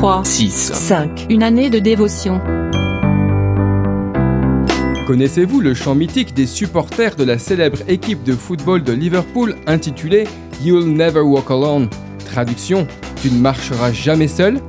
3, 0.00 0.24
6, 0.24 0.72
5. 0.72 1.26
Une 1.28 1.42
année 1.42 1.68
de 1.68 1.78
dévotion. 1.78 2.40
Connaissez-vous 5.06 5.60
le 5.60 5.74
chant 5.74 5.94
mythique 5.94 6.32
des 6.32 6.46
supporters 6.46 7.16
de 7.16 7.24
la 7.24 7.38
célèbre 7.38 7.80
équipe 7.86 8.22
de 8.22 8.32
football 8.32 8.82
de 8.82 8.94
Liverpool 8.94 9.56
intitulé 9.66 10.24
You'll 10.62 10.86
Never 10.86 11.20
Walk 11.20 11.50
Alone? 11.50 11.90
Traduction 12.24 12.86
Tu 13.20 13.30
ne 13.30 13.38
marcheras 13.40 13.92
jamais 13.92 14.26
seul 14.26 14.62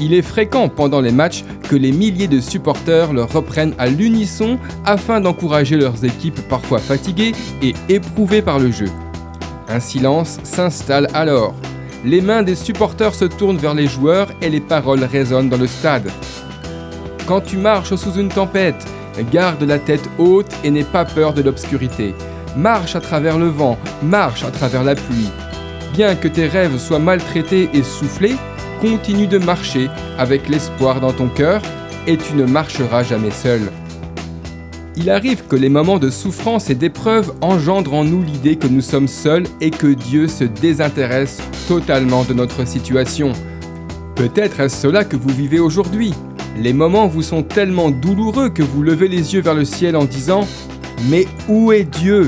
Il 0.00 0.14
est 0.14 0.22
fréquent 0.22 0.70
pendant 0.70 1.02
les 1.02 1.12
matchs 1.12 1.44
que 1.68 1.76
les 1.76 1.92
milliers 1.92 2.26
de 2.26 2.40
supporters 2.40 3.12
le 3.12 3.24
reprennent 3.24 3.74
à 3.76 3.88
l'unisson 3.88 4.58
afin 4.86 5.20
d'encourager 5.20 5.76
leurs 5.76 6.02
équipes 6.02 6.40
parfois 6.48 6.78
fatiguées 6.78 7.32
et 7.60 7.74
éprouvées 7.90 8.40
par 8.40 8.58
le 8.58 8.70
jeu. 8.70 8.88
Un 9.68 9.80
silence 9.80 10.38
s'installe 10.44 11.08
alors. 11.12 11.54
Les 12.04 12.20
mains 12.20 12.42
des 12.42 12.56
supporters 12.56 13.14
se 13.14 13.24
tournent 13.24 13.58
vers 13.58 13.74
les 13.74 13.86
joueurs 13.86 14.28
et 14.40 14.50
les 14.50 14.60
paroles 14.60 15.04
résonnent 15.04 15.48
dans 15.48 15.58
le 15.58 15.68
stade. 15.68 16.10
Quand 17.26 17.40
tu 17.40 17.56
marches 17.56 17.94
sous 17.94 18.14
une 18.14 18.28
tempête, 18.28 18.84
garde 19.30 19.62
la 19.62 19.78
tête 19.78 20.08
haute 20.18 20.52
et 20.64 20.70
n'aie 20.70 20.82
pas 20.82 21.04
peur 21.04 21.32
de 21.32 21.42
l'obscurité. 21.42 22.14
Marche 22.56 22.96
à 22.96 23.00
travers 23.00 23.38
le 23.38 23.46
vent, 23.46 23.78
marche 24.02 24.42
à 24.42 24.50
travers 24.50 24.82
la 24.82 24.96
pluie. 24.96 25.30
Bien 25.92 26.16
que 26.16 26.26
tes 26.26 26.48
rêves 26.48 26.78
soient 26.78 26.98
maltraités 26.98 27.70
et 27.72 27.84
soufflés, 27.84 28.36
continue 28.80 29.28
de 29.28 29.38
marcher 29.38 29.88
avec 30.18 30.48
l'espoir 30.48 31.00
dans 31.00 31.12
ton 31.12 31.28
cœur 31.28 31.62
et 32.08 32.16
tu 32.16 32.34
ne 32.34 32.44
marcheras 32.44 33.04
jamais 33.04 33.30
seul. 33.30 33.60
Il 34.94 35.08
arrive 35.08 35.44
que 35.48 35.56
les 35.56 35.70
moments 35.70 35.98
de 35.98 36.10
souffrance 36.10 36.68
et 36.68 36.74
d'épreuve 36.74 37.32
engendrent 37.40 37.94
en 37.94 38.04
nous 38.04 38.22
l'idée 38.22 38.56
que 38.56 38.66
nous 38.66 38.82
sommes 38.82 39.08
seuls 39.08 39.46
et 39.62 39.70
que 39.70 39.86
Dieu 39.86 40.28
se 40.28 40.44
désintéresse 40.44 41.38
totalement 41.66 42.24
de 42.24 42.34
notre 42.34 42.66
situation. 42.66 43.32
Peut-être 44.16 44.60
est-ce 44.60 44.82
cela 44.82 45.04
que 45.04 45.16
vous 45.16 45.30
vivez 45.30 45.58
aujourd'hui. 45.60 46.12
Les 46.58 46.74
moments 46.74 47.06
vous 47.06 47.22
sont 47.22 47.42
tellement 47.42 47.90
douloureux 47.90 48.50
que 48.50 48.62
vous 48.62 48.82
levez 48.82 49.08
les 49.08 49.32
yeux 49.32 49.40
vers 49.40 49.54
le 49.54 49.64
ciel 49.64 49.96
en 49.96 50.04
disant⁇ 50.04 50.42
Mais 51.08 51.26
où 51.48 51.72
est 51.72 51.84
Dieu?⁇ 51.84 52.24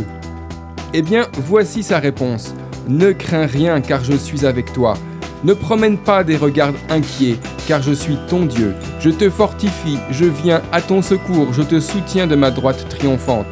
Eh 0.95 1.03
bien, 1.03 1.27
voici 1.35 1.83
sa 1.83 1.99
réponse. 1.99 2.55
Ne 2.89 3.13
crains 3.13 3.47
rien 3.47 3.83
car 3.83 4.03
je 4.03 4.15
suis 4.15 4.47
avec 4.47 4.73
toi. 4.73 4.95
Ne 5.45 5.53
promène 5.53 5.99
pas 5.99 6.25
des 6.25 6.39
regards 6.39 6.73
inquiets 6.89 7.37
car 7.67 7.83
je 7.83 7.93
suis 7.93 8.17
ton 8.29 8.45
Dieu. 8.45 8.75
Je 9.01 9.11
te 9.11 9.31
fortifie, 9.31 9.99
je 10.11 10.25
viens 10.25 10.63
à 10.73 10.81
ton 10.81 11.03
secours, 11.03 11.53
je 11.53 11.63
te 11.63 11.81
soutiens 11.81 12.27
de 12.27 12.37
ma 12.37 12.51
droite 12.51 12.87
triomphante. 12.89 13.47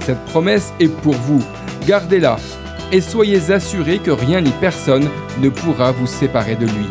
Cette 0.00 0.24
promesse 0.26 0.72
est 0.80 0.88
pour 0.88 1.14
vous. 1.14 1.42
Gardez-la 1.86 2.36
et 2.92 3.00
soyez 3.00 3.50
assurés 3.50 3.98
que 3.98 4.10
rien 4.10 4.40
ni 4.40 4.50
personne 4.60 5.08
ne 5.40 5.48
pourra 5.48 5.92
vous 5.92 6.06
séparer 6.06 6.56
de 6.56 6.66
lui. 6.66 6.86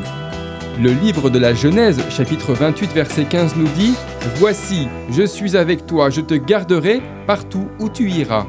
Le 0.82 0.92
livre 0.92 1.30
de 1.30 1.38
la 1.38 1.54
Genèse, 1.54 2.02
chapitre 2.10 2.54
28, 2.54 2.94
verset 2.94 3.26
15 3.26 3.56
nous 3.56 3.68
dit⁇ 3.78 3.92
Voici, 4.38 4.88
je 5.12 5.24
suis 5.24 5.56
avec 5.56 5.86
toi, 5.86 6.10
je 6.10 6.22
te 6.22 6.34
garderai 6.34 7.02
partout 7.28 7.68
où 7.80 7.90
tu 7.90 8.10
iras. 8.10 8.48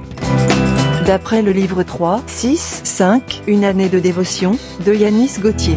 D'après 1.06 1.42
le 1.42 1.52
livre 1.52 1.82
3, 1.82 2.22
6, 2.26 2.80
5, 2.84 3.42
Une 3.46 3.64
année 3.64 3.90
de 3.90 3.98
dévotion, 3.98 4.58
de 4.86 4.94
Yanis 4.94 5.38
Gauthier. 5.38 5.76